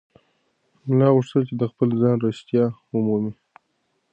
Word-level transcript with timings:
ملا 0.87 1.07
غوښتل 1.15 1.41
چې 1.49 1.53
د 1.61 1.63
خپل 1.71 1.89
ځان 2.01 2.15
رښتیا 2.25 2.65
ومومي. 2.93 3.33